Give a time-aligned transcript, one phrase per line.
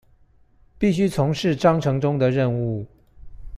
[0.79, 2.83] 必須從事章程中的任務